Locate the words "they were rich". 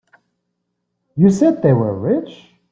1.61-2.55